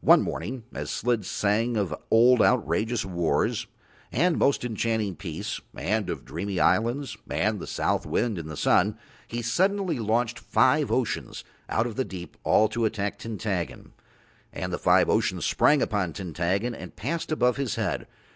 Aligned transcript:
One 0.00 0.22
morning 0.22 0.64
as 0.74 0.90
Slid 0.90 1.24
sang 1.24 1.76
of 1.76 1.94
old 2.10 2.42
outrageous 2.42 3.04
wars 3.04 3.68
and 4.10 4.34
of 4.34 4.40
most 4.40 4.64
enchanting 4.64 5.14
peace 5.14 5.60
and 5.72 6.10
of 6.10 6.24
dreamy 6.24 6.58
islands 6.58 7.16
and 7.30 7.60
the 7.60 7.66
south 7.68 8.04
wind 8.04 8.38
and 8.38 8.50
the 8.50 8.56
sun, 8.56 8.98
he 9.28 9.40
suddenly 9.40 10.00
launched 10.00 10.40
five 10.40 10.90
oceans 10.90 11.44
out 11.68 11.86
of 11.86 11.94
the 11.94 12.04
deep 12.04 12.36
all 12.42 12.66
to 12.70 12.86
attack 12.86 13.20
Tintaggon. 13.20 13.92
And 14.52 14.72
the 14.72 14.78
five 14.80 15.08
oceans 15.08 15.46
sprang 15.46 15.80
upon 15.80 16.12
Tintaggon 16.12 16.74
and 16.74 16.96
passed 16.96 17.30
above 17.30 17.56
his 17.56 17.76
head. 17.76 18.08